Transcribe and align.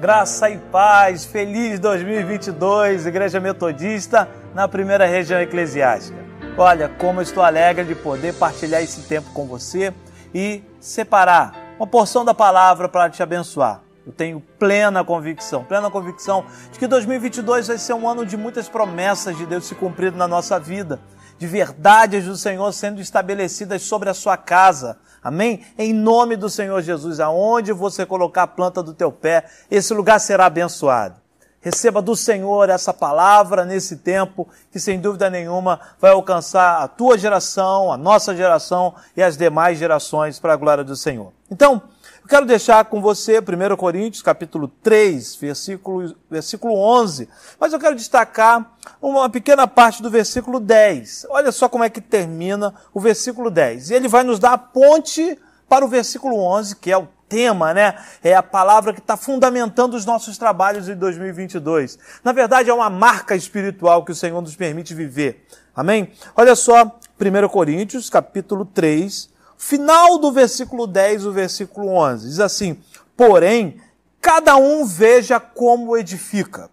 Graça 0.00 0.48
e 0.48 0.56
paz, 0.56 1.24
feliz 1.24 1.80
2022, 1.80 3.04
Igreja 3.04 3.40
Metodista, 3.40 4.28
na 4.54 4.68
primeira 4.68 5.04
região 5.06 5.40
eclesiástica. 5.40 6.16
Olha, 6.56 6.88
como 6.88 7.20
estou 7.20 7.42
alegre 7.42 7.84
de 7.84 7.96
poder 7.96 8.32
partilhar 8.34 8.80
esse 8.80 9.08
tempo 9.08 9.32
com 9.32 9.44
você 9.48 9.92
e 10.32 10.62
separar 10.78 11.74
uma 11.80 11.86
porção 11.86 12.24
da 12.24 12.32
palavra 12.32 12.88
para 12.88 13.10
te 13.10 13.24
abençoar. 13.24 13.82
Eu 14.06 14.12
tenho 14.12 14.40
plena 14.56 15.02
convicção, 15.02 15.64
plena 15.64 15.90
convicção 15.90 16.46
de 16.70 16.78
que 16.78 16.86
2022 16.86 17.66
vai 17.66 17.76
ser 17.76 17.94
um 17.94 18.08
ano 18.08 18.24
de 18.24 18.36
muitas 18.36 18.68
promessas 18.68 19.36
de 19.36 19.46
Deus 19.46 19.64
se 19.64 19.74
cumprindo 19.74 20.16
na 20.16 20.28
nossa 20.28 20.60
vida, 20.60 21.00
de 21.38 21.46
verdades 21.46 22.24
do 22.24 22.36
Senhor 22.36 22.72
sendo 22.72 23.00
estabelecidas 23.00 23.82
sobre 23.82 24.10
a 24.10 24.14
sua 24.14 24.36
casa, 24.36 24.98
Amém? 25.22 25.66
Em 25.76 25.92
nome 25.92 26.36
do 26.36 26.48
Senhor 26.48 26.80
Jesus, 26.80 27.18
aonde 27.20 27.72
você 27.72 28.06
colocar 28.06 28.44
a 28.44 28.46
planta 28.46 28.82
do 28.82 28.94
teu 28.94 29.10
pé, 29.10 29.44
esse 29.70 29.92
lugar 29.92 30.20
será 30.20 30.46
abençoado. 30.46 31.16
Receba 31.60 32.00
do 32.00 32.14
Senhor 32.14 32.70
essa 32.70 32.94
palavra 32.94 33.64
nesse 33.64 33.96
tempo, 33.96 34.48
que 34.70 34.78
sem 34.78 35.00
dúvida 35.00 35.28
nenhuma 35.28 35.80
vai 36.00 36.12
alcançar 36.12 36.82
a 36.82 36.88
tua 36.88 37.18
geração, 37.18 37.92
a 37.92 37.96
nossa 37.96 38.34
geração 38.34 38.94
e 39.16 39.22
as 39.22 39.36
demais 39.36 39.76
gerações 39.76 40.38
para 40.38 40.52
a 40.52 40.56
glória 40.56 40.84
do 40.84 40.94
Senhor. 40.94 41.32
Então, 41.50 41.82
eu 42.28 42.30
quero 42.30 42.44
deixar 42.44 42.84
com 42.84 43.00
você 43.00 43.38
1 43.38 43.74
Coríntios, 43.74 44.22
capítulo 44.22 44.68
3, 44.82 45.34
versículo, 45.36 46.14
versículo 46.30 46.74
11. 46.74 47.26
Mas 47.58 47.72
eu 47.72 47.80
quero 47.80 47.96
destacar 47.96 48.70
uma 49.00 49.30
pequena 49.30 49.66
parte 49.66 50.02
do 50.02 50.10
versículo 50.10 50.60
10. 50.60 51.24
Olha 51.30 51.50
só 51.50 51.70
como 51.70 51.84
é 51.84 51.88
que 51.88 52.02
termina 52.02 52.74
o 52.92 53.00
versículo 53.00 53.50
10. 53.50 53.88
E 53.88 53.94
ele 53.94 54.08
vai 54.08 54.24
nos 54.24 54.38
dar 54.38 54.52
a 54.52 54.58
ponte 54.58 55.38
para 55.66 55.82
o 55.82 55.88
versículo 55.88 56.36
11, 56.38 56.76
que 56.76 56.92
é 56.92 56.98
o 56.98 57.08
tema, 57.26 57.72
né? 57.72 57.96
É 58.22 58.34
a 58.34 58.42
palavra 58.42 58.92
que 58.92 59.00
está 59.00 59.16
fundamentando 59.16 59.96
os 59.96 60.04
nossos 60.04 60.36
trabalhos 60.36 60.86
em 60.86 60.96
2022. 60.96 61.98
Na 62.22 62.32
verdade, 62.32 62.68
é 62.68 62.74
uma 62.74 62.90
marca 62.90 63.34
espiritual 63.34 64.04
que 64.04 64.12
o 64.12 64.14
Senhor 64.14 64.42
nos 64.42 64.54
permite 64.54 64.92
viver. 64.92 65.46
Amém? 65.74 66.12
Olha 66.36 66.54
só, 66.54 66.98
1 67.18 67.48
Coríntios, 67.48 68.10
capítulo 68.10 68.66
3, 68.66 69.30
final 69.58 70.18
do 70.18 70.32
versículo 70.32 70.86
10, 70.86 71.26
o 71.26 71.32
versículo 71.32 71.88
11. 71.88 72.28
Diz 72.28 72.40
assim: 72.40 72.80
Porém, 73.16 73.80
cada 74.20 74.56
um 74.56 74.86
veja 74.86 75.38
como 75.40 75.96
edifica, 75.96 76.70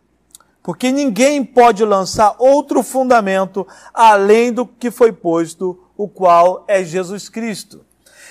porque 0.61 0.91
ninguém 0.91 1.44
pode 1.44 1.83
lançar 1.83 2.36
outro 2.38 2.83
fundamento 2.83 3.67
além 3.94 4.53
do 4.53 4.66
que 4.66 4.91
foi 4.91 5.11
posto, 5.11 5.83
o 5.97 6.08
qual 6.08 6.63
é 6.67 6.83
Jesus 6.83 7.28
Cristo. 7.28 7.83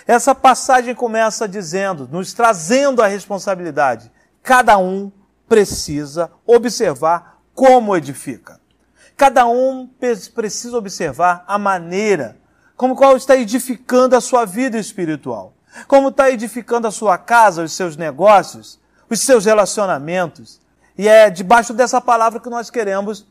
Essa 0.07 0.35
passagem 0.35 0.95
começa 0.95 1.49
dizendo, 1.49 2.09
nos 2.11 2.33
trazendo 2.33 3.03
a 3.03 3.07
responsabilidade. 3.07 4.13
Cada 4.43 4.79
um 4.79 5.11
precisa 5.49 6.31
observar 6.47 7.41
como 7.55 7.97
edifica. 7.97 8.61
Cada 9.17 9.47
um 9.47 9.89
precisa 10.35 10.77
observar 10.77 11.45
a 11.47 11.57
maneira 11.57 12.37
como 12.77 12.97
qual 12.97 13.17
está 13.17 13.37
edificando 13.37 14.17
a 14.17 14.21
sua 14.21 14.45
vida 14.45 14.79
espiritual, 14.79 15.55
como 15.87 16.09
está 16.09 16.31
edificando 16.31 16.87
a 16.87 16.91
sua 16.91 17.17
casa, 17.19 17.63
os 17.63 17.73
seus 17.73 17.97
negócios, 17.97 18.79
os 19.09 19.21
seus 19.21 19.45
relacionamentos. 19.45 20.61
E 20.97 21.09
é 21.09 21.31
debaixo 21.31 21.73
dessa 21.73 22.01
palavra 22.01 22.41
que 22.41 22.49
nós 22.49 22.71
queremos 22.71 23.27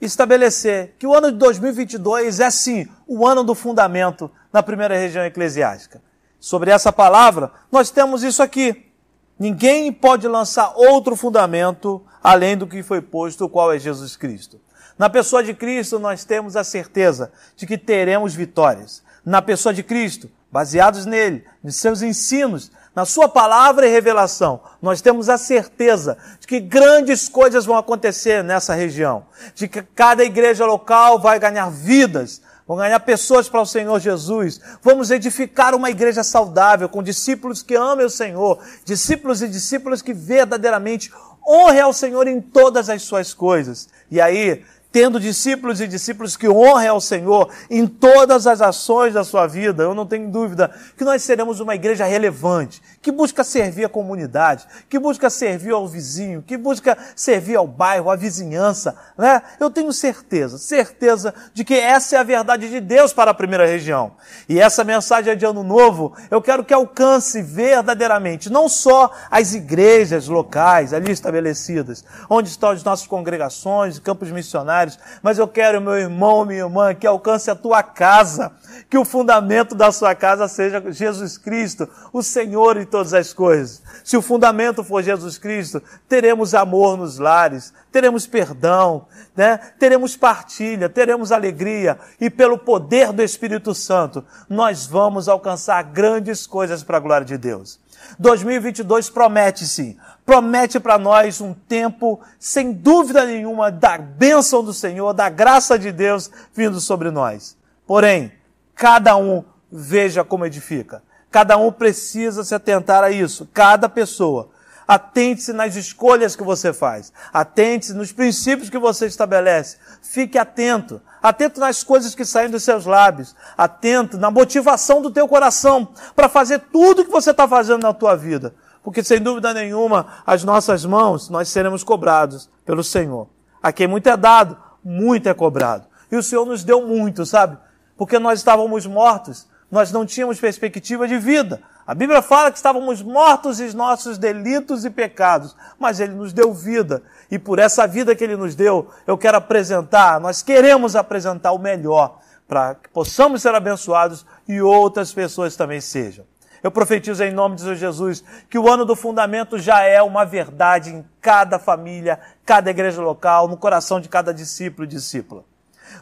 estabelecer 0.00 0.94
que 0.98 1.06
o 1.06 1.14
ano 1.14 1.30
de 1.30 1.38
2022 1.38 2.40
é 2.40 2.50
sim 2.50 2.88
o 3.06 3.26
ano 3.26 3.44
do 3.44 3.54
fundamento 3.54 4.30
na 4.52 4.62
primeira 4.62 4.96
região 4.96 5.24
eclesiástica. 5.24 6.02
Sobre 6.40 6.70
essa 6.70 6.92
palavra, 6.92 7.52
nós 7.70 7.90
temos 7.90 8.24
isso 8.24 8.42
aqui. 8.42 8.90
Ninguém 9.38 9.92
pode 9.92 10.26
lançar 10.26 10.72
outro 10.74 11.14
fundamento 11.14 12.04
além 12.22 12.56
do 12.56 12.66
que 12.66 12.82
foi 12.82 13.00
posto, 13.00 13.44
o 13.44 13.48
qual 13.48 13.72
é 13.72 13.78
Jesus 13.78 14.16
Cristo. 14.16 14.60
Na 14.98 15.08
pessoa 15.08 15.42
de 15.42 15.54
Cristo, 15.54 15.98
nós 15.98 16.24
temos 16.24 16.56
a 16.56 16.64
certeza 16.64 17.32
de 17.56 17.66
que 17.66 17.78
teremos 17.78 18.34
vitórias. 18.34 19.02
Na 19.24 19.40
pessoa 19.40 19.72
de 19.72 19.82
Cristo, 19.82 20.30
baseados 20.50 21.06
nele, 21.06 21.44
nos 21.62 21.76
seus 21.76 22.02
ensinos, 22.02 22.70
na 22.94 23.06
sua 23.06 23.26
palavra 23.26 23.86
e 23.86 23.90
revelação, 23.90 24.60
nós 24.82 25.00
temos 25.00 25.30
a 25.30 25.38
certeza 25.38 26.18
de 26.38 26.46
que 26.46 26.60
grandes 26.60 27.26
coisas 27.26 27.64
vão 27.64 27.76
acontecer 27.76 28.44
nessa 28.44 28.74
região, 28.74 29.24
de 29.54 29.66
que 29.66 29.82
cada 29.82 30.22
igreja 30.22 30.66
local 30.66 31.18
vai 31.18 31.38
ganhar 31.38 31.70
vidas, 31.70 32.42
vão 32.68 32.76
ganhar 32.76 33.00
pessoas 33.00 33.48
para 33.48 33.62
o 33.62 33.66
Senhor 33.66 33.98
Jesus. 33.98 34.60
Vamos 34.82 35.10
edificar 35.10 35.74
uma 35.74 35.88
igreja 35.88 36.22
saudável, 36.22 36.86
com 36.86 37.02
discípulos 37.02 37.62
que 37.62 37.74
amem 37.74 38.04
o 38.04 38.10
Senhor, 38.10 38.58
discípulos 38.84 39.40
e 39.40 39.48
discípulas 39.48 40.02
que 40.02 40.12
verdadeiramente 40.12 41.10
honrem 41.48 41.80
ao 41.80 41.94
Senhor 41.94 42.28
em 42.28 42.42
todas 42.42 42.90
as 42.90 43.02
suas 43.02 43.32
coisas. 43.32 43.88
E 44.10 44.20
aí, 44.20 44.62
tendo 44.92 45.18
discípulos 45.18 45.80
e 45.80 45.88
discípulos 45.88 46.36
que 46.36 46.48
honrem 46.48 46.88
ao 46.88 47.00
Senhor 47.00 47.48
em 47.70 47.86
todas 47.86 48.46
as 48.46 48.60
ações 48.60 49.14
da 49.14 49.24
sua 49.24 49.46
vida, 49.46 49.82
eu 49.82 49.94
não 49.94 50.06
tenho 50.06 50.30
dúvida 50.30 50.70
que 50.96 51.04
nós 51.04 51.22
seremos 51.22 51.58
uma 51.58 51.74
igreja 51.74 52.04
relevante, 52.04 52.82
que 53.00 53.10
busca 53.10 53.42
servir 53.42 53.86
a 53.86 53.88
comunidade, 53.88 54.66
que 54.88 54.98
busca 54.98 55.30
servir 55.30 55.72
ao 55.72 55.88
vizinho, 55.88 56.42
que 56.42 56.56
busca 56.56 56.96
servir 57.16 57.56
ao 57.56 57.66
bairro, 57.66 58.10
à 58.10 58.16
vizinhança, 58.16 58.94
né? 59.16 59.40
Eu 59.58 59.70
tenho 59.70 59.92
certeza, 59.92 60.58
certeza 60.58 61.34
de 61.54 61.64
que 61.64 61.74
essa 61.74 62.16
é 62.16 62.18
a 62.18 62.22
verdade 62.22 62.68
de 62.68 62.80
Deus 62.80 63.12
para 63.12 63.30
a 63.30 63.34
primeira 63.34 63.66
região. 63.66 64.12
E 64.48 64.60
essa 64.60 64.84
mensagem 64.84 65.36
de 65.36 65.46
ano 65.46 65.62
novo, 65.62 66.14
eu 66.30 66.42
quero 66.42 66.64
que 66.64 66.74
alcance 66.74 67.40
verdadeiramente 67.40 68.50
não 68.50 68.68
só 68.68 69.10
as 69.30 69.54
igrejas 69.54 70.28
locais 70.28 70.92
ali 70.92 71.10
estabelecidas, 71.10 72.04
onde 72.28 72.50
estão 72.50 72.70
as 72.70 72.84
nossas 72.84 73.06
congregações, 73.06 73.98
campos 73.98 74.30
missionários, 74.30 74.81
mas 75.22 75.38
eu 75.38 75.48
quero, 75.48 75.80
meu 75.80 75.96
irmão, 75.96 76.44
minha 76.44 76.60
irmã, 76.60 76.94
que 76.94 77.06
alcance 77.06 77.50
a 77.50 77.54
tua 77.54 77.82
casa, 77.82 78.52
que 78.88 78.98
o 78.98 79.04
fundamento 79.04 79.74
da 79.74 79.90
sua 79.90 80.14
casa 80.14 80.48
seja 80.48 80.82
Jesus 80.90 81.36
Cristo, 81.36 81.88
o 82.12 82.22
Senhor 82.22 82.76
em 82.76 82.84
todas 82.84 83.14
as 83.14 83.32
coisas. 83.32 83.82
Se 84.04 84.16
o 84.16 84.22
fundamento 84.22 84.84
for 84.84 85.02
Jesus 85.02 85.38
Cristo, 85.38 85.82
teremos 86.08 86.54
amor 86.54 86.96
nos 86.96 87.18
lares, 87.18 87.72
teremos 87.90 88.26
perdão, 88.26 89.06
né? 89.36 89.58
teremos 89.78 90.16
partilha, 90.16 90.88
teremos 90.88 91.32
alegria 91.32 91.98
e 92.20 92.30
pelo 92.30 92.58
poder 92.58 93.12
do 93.12 93.22
Espírito 93.22 93.74
Santo, 93.74 94.24
nós 94.48 94.86
vamos 94.86 95.28
alcançar 95.28 95.82
grandes 95.84 96.46
coisas 96.46 96.82
para 96.82 96.96
a 96.96 97.00
glória 97.00 97.26
de 97.26 97.36
Deus. 97.36 97.81
2022 98.18 99.10
promete 99.10 99.66
sim, 99.66 99.96
promete 100.24 100.78
para 100.78 100.98
nós 100.98 101.40
um 101.40 101.52
tempo, 101.52 102.20
sem 102.38 102.72
dúvida 102.72 103.24
nenhuma, 103.24 103.70
da 103.70 103.98
bênção 103.98 104.62
do 104.62 104.72
Senhor, 104.72 105.12
da 105.12 105.28
graça 105.28 105.78
de 105.78 105.90
Deus 105.90 106.30
vindo 106.54 106.80
sobre 106.80 107.10
nós. 107.10 107.56
Porém, 107.86 108.32
cada 108.74 109.16
um 109.16 109.44
veja 109.70 110.22
como 110.22 110.46
edifica. 110.46 111.02
Cada 111.30 111.56
um 111.56 111.72
precisa 111.72 112.44
se 112.44 112.54
atentar 112.54 113.02
a 113.02 113.10
isso. 113.10 113.48
Cada 113.54 113.88
pessoa. 113.88 114.50
Atente-se 114.86 115.52
nas 115.52 115.76
escolhas 115.76 116.34
que 116.34 116.42
você 116.42 116.72
faz. 116.72 117.12
Atente-se 117.32 117.94
nos 117.94 118.12
princípios 118.12 118.68
que 118.68 118.78
você 118.78 119.06
estabelece. 119.06 119.76
Fique 120.02 120.38
atento. 120.38 121.00
Atento 121.22 121.60
nas 121.60 121.82
coisas 121.82 122.14
que 122.14 122.24
saem 122.24 122.50
dos 122.50 122.62
seus 122.62 122.84
lábios. 122.84 123.34
Atento 123.56 124.18
na 124.18 124.30
motivação 124.30 125.00
do 125.00 125.10
teu 125.10 125.28
coração 125.28 125.88
para 126.14 126.28
fazer 126.28 126.58
tudo 126.72 127.04
que 127.04 127.10
você 127.10 127.30
está 127.30 127.46
fazendo 127.46 127.82
na 127.82 127.94
tua 127.94 128.16
vida. 128.16 128.54
Porque 128.82 129.02
sem 129.04 129.20
dúvida 129.20 129.54
nenhuma, 129.54 130.06
as 130.26 130.42
nossas 130.42 130.84
mãos, 130.84 131.28
nós 131.28 131.48
seremos 131.48 131.84
cobrados 131.84 132.50
pelo 132.64 132.82
Senhor. 132.82 133.28
A 133.62 133.70
quem 133.72 133.86
muito 133.86 134.08
é 134.08 134.16
dado, 134.16 134.56
muito 134.82 135.28
é 135.28 135.34
cobrado. 135.34 135.86
E 136.10 136.16
o 136.16 136.22
Senhor 136.22 136.44
nos 136.44 136.64
deu 136.64 136.86
muito, 136.86 137.24
sabe? 137.24 137.56
Porque 137.96 138.18
nós 138.18 138.40
estávamos 138.40 138.84
mortos, 138.84 139.46
nós 139.70 139.92
não 139.92 140.04
tínhamos 140.04 140.40
perspectiva 140.40 141.06
de 141.06 141.16
vida. 141.18 141.62
A 141.84 141.94
Bíblia 141.94 142.22
fala 142.22 142.50
que 142.50 142.56
estávamos 142.56 143.02
mortos 143.02 143.58
em 143.58 143.72
nossos 143.74 144.16
delitos 144.16 144.84
e 144.84 144.90
pecados, 144.90 145.56
mas 145.78 145.98
Ele 145.98 146.14
nos 146.14 146.32
deu 146.32 146.54
vida. 146.54 147.02
E 147.30 147.38
por 147.38 147.58
essa 147.58 147.86
vida 147.88 148.14
que 148.14 148.22
Ele 148.22 148.36
nos 148.36 148.54
deu, 148.54 148.88
eu 149.04 149.18
quero 149.18 149.38
apresentar, 149.38 150.20
nós 150.20 150.42
queremos 150.42 150.94
apresentar 150.94 151.50
o 151.52 151.58
melhor, 151.58 152.20
para 152.46 152.76
que 152.76 152.88
possamos 152.88 153.42
ser 153.42 153.54
abençoados 153.54 154.24
e 154.46 154.60
outras 154.60 155.12
pessoas 155.12 155.56
também 155.56 155.80
sejam. 155.80 156.24
Eu 156.62 156.70
profetizo 156.70 157.24
em 157.24 157.32
nome 157.32 157.56
de 157.56 157.74
Jesus 157.74 158.22
que 158.48 158.56
o 158.56 158.70
ano 158.70 158.84
do 158.84 158.94
fundamento 158.94 159.58
já 159.58 159.82
é 159.82 160.00
uma 160.00 160.24
verdade 160.24 160.90
em 160.90 161.04
cada 161.20 161.58
família, 161.58 162.20
cada 162.46 162.70
igreja 162.70 163.02
local, 163.02 163.48
no 163.48 163.56
coração 163.56 164.00
de 164.00 164.08
cada 164.08 164.32
discípulo 164.32 164.84
e 164.84 164.88
discípula. 164.88 165.44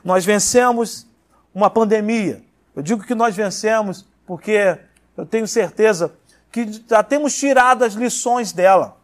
Nós 0.05 0.27
vencemos 0.27 1.07
uma 1.55 1.71
pandemia. 1.71 2.43
Eu 2.77 2.83
digo 2.83 3.03
que 3.03 3.15
nós 3.15 3.35
vencemos 3.35 4.07
porque 4.27 4.79
eu 5.21 5.27
tenho 5.27 5.47
certeza 5.47 6.13
que 6.51 6.83
já 6.89 7.03
temos 7.03 7.35
tirado 7.37 7.85
as 7.85 7.95
lições 7.95 8.53
dela. 8.53 8.97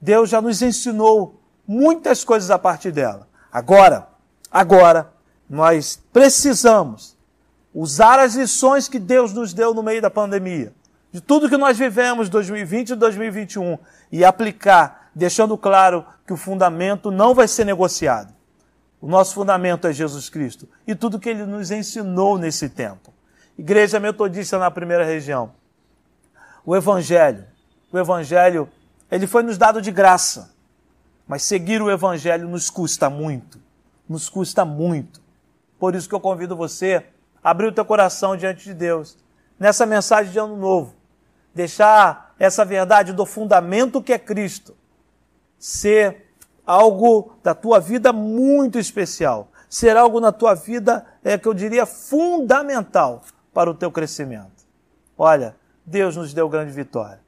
Deus 0.00 0.30
já 0.30 0.40
nos 0.40 0.62
ensinou 0.62 1.40
muitas 1.66 2.22
coisas 2.22 2.50
a 2.50 2.58
partir 2.58 2.92
dela. 2.92 3.26
Agora, 3.52 4.08
agora, 4.50 5.10
nós 5.50 6.00
precisamos 6.12 7.16
usar 7.74 8.18
as 8.18 8.34
lições 8.34 8.88
que 8.88 8.98
Deus 8.98 9.32
nos 9.32 9.52
deu 9.52 9.74
no 9.74 9.82
meio 9.82 10.00
da 10.00 10.10
pandemia 10.10 10.72
de 11.12 11.20
tudo 11.20 11.48
que 11.48 11.56
nós 11.56 11.78
vivemos 11.78 12.28
2020 12.28 12.90
e 12.90 12.94
2021 12.94 13.78
e 14.12 14.24
aplicar, 14.24 15.10
deixando 15.14 15.56
claro 15.56 16.04
que 16.26 16.32
o 16.32 16.36
fundamento 16.36 17.10
não 17.10 17.34
vai 17.34 17.48
ser 17.48 17.64
negociado. 17.64 18.34
O 19.00 19.08
nosso 19.08 19.34
fundamento 19.34 19.86
é 19.86 19.92
Jesus 19.92 20.28
Cristo 20.28 20.68
e 20.86 20.94
tudo 20.94 21.18
que 21.18 21.28
ele 21.28 21.44
nos 21.44 21.70
ensinou 21.70 22.38
nesse 22.38 22.68
tempo. 22.68 23.15
Igreja 23.58 23.98
Metodista 23.98 24.58
na 24.58 24.70
primeira 24.70 25.04
região. 25.04 25.52
O 26.64 26.76
Evangelho, 26.76 27.44
o 27.90 27.98
Evangelho, 27.98 28.68
ele 29.10 29.26
foi 29.26 29.42
nos 29.42 29.56
dado 29.56 29.80
de 29.80 29.90
graça, 29.90 30.54
mas 31.26 31.42
seguir 31.42 31.80
o 31.80 31.90
Evangelho 31.90 32.48
nos 32.48 32.68
custa 32.68 33.08
muito, 33.08 33.58
nos 34.08 34.28
custa 34.28 34.64
muito. 34.64 35.22
Por 35.78 35.94
isso 35.94 36.08
que 36.08 36.14
eu 36.14 36.20
convido 36.20 36.54
você 36.54 37.06
a 37.42 37.50
abrir 37.50 37.68
o 37.68 37.72
teu 37.72 37.84
coração 37.84 38.36
diante 38.36 38.64
de 38.64 38.74
Deus, 38.74 39.16
nessa 39.58 39.86
mensagem 39.86 40.32
de 40.32 40.38
Ano 40.38 40.56
Novo, 40.56 40.94
deixar 41.54 42.34
essa 42.38 42.64
verdade 42.64 43.12
do 43.12 43.24
fundamento 43.24 44.02
que 44.02 44.12
é 44.12 44.18
Cristo 44.18 44.76
ser 45.58 46.26
algo 46.66 47.32
da 47.42 47.54
tua 47.54 47.80
vida 47.80 48.12
muito 48.12 48.78
especial, 48.78 49.48
ser 49.68 49.96
algo 49.96 50.20
na 50.20 50.32
tua 50.32 50.54
vida 50.54 51.06
é 51.24 51.38
que 51.38 51.48
eu 51.48 51.54
diria 51.54 51.86
fundamental 51.86 53.22
para 53.56 53.70
o 53.70 53.74
teu 53.74 53.90
crescimento. 53.90 54.66
Olha, 55.16 55.56
Deus 55.86 56.14
nos 56.14 56.34
deu 56.34 56.46
grande 56.46 56.72
vitória. 56.72 57.20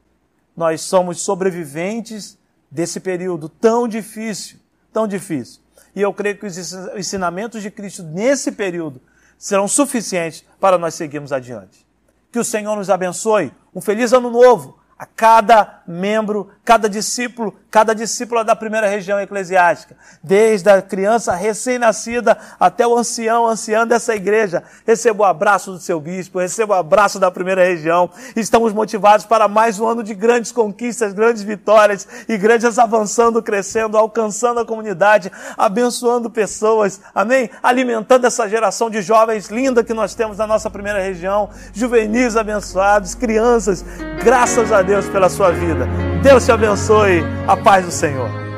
Nós 0.55 0.81
somos 0.81 1.21
sobreviventes 1.21 2.37
desse 2.69 2.99
período 2.99 3.49
tão 3.49 3.87
difícil, 3.87 4.59
tão 4.93 5.07
difícil. 5.07 5.59
E 5.95 6.01
eu 6.03 6.13
creio 6.13 6.37
que 6.37 6.45
os 6.45 6.55
ensinamentos 6.95 7.63
de 7.63 7.71
Cristo 7.71 8.03
nesse 8.03 8.51
período 8.51 9.01
serão 9.39 9.67
suficientes 9.67 10.45
para 10.59 10.77
nós 10.77 10.93
seguirmos 10.93 11.31
adiante. 11.31 11.83
Que 12.31 12.37
o 12.37 12.45
Senhor 12.45 12.75
nos 12.75 12.91
abençoe. 12.91 13.51
Um 13.73 13.81
feliz 13.81 14.13
ano 14.13 14.29
novo 14.29 14.77
a 14.99 15.07
cada 15.07 15.81
membro, 15.87 16.51
cada 16.69 16.87
discípulo, 16.87 17.55
cada 17.71 17.95
discípula 17.95 18.43
da 18.43 18.55
primeira 18.55 18.87
região 18.87 19.19
eclesiástica, 19.19 19.95
desde 20.21 20.69
a 20.69 20.79
criança 20.79 21.33
recém-nascida 21.33 22.37
até 22.59 22.85
o 22.85 22.95
ancião, 22.95 23.47
anciã 23.47 23.87
dessa 23.87 24.15
igreja. 24.15 24.61
Receba 24.85 25.23
o 25.23 25.25
abraço 25.25 25.71
do 25.71 25.79
seu 25.79 25.99
bispo, 25.99 26.37
receba 26.37 26.75
o 26.75 26.77
abraço 26.77 27.19
da 27.19 27.31
primeira 27.31 27.63
região. 27.63 28.07
Estamos 28.35 28.71
motivados 28.71 29.25
para 29.25 29.47
mais 29.47 29.79
um 29.79 29.87
ano 29.87 30.03
de 30.03 30.13
grandes 30.13 30.51
conquistas, 30.51 31.11
grandes 31.11 31.41
vitórias, 31.41 32.07
igrejas 32.27 32.77
avançando, 32.77 33.41
crescendo, 33.41 33.97
alcançando 33.97 34.59
a 34.59 34.65
comunidade, 34.65 35.31
abençoando 35.57 36.29
pessoas, 36.29 37.01
amém? 37.15 37.49
Alimentando 37.63 38.27
essa 38.27 38.47
geração 38.47 38.91
de 38.91 39.01
jovens 39.01 39.47
linda 39.47 39.83
que 39.83 39.91
nós 39.91 40.13
temos 40.13 40.37
na 40.37 40.45
nossa 40.45 40.69
primeira 40.69 41.01
região, 41.01 41.49
juvenis 41.73 42.37
abençoados, 42.37 43.15
crianças, 43.15 43.83
graças 44.23 44.71
a 44.71 44.83
Deus 44.83 45.09
pela 45.09 45.29
sua 45.29 45.49
vida. 45.49 46.08
Deus 46.21 46.45
te 46.45 46.51
abençoe. 46.51 47.23
A 47.47 47.55
paz 47.55 47.85
do 47.85 47.91
Senhor. 47.91 48.48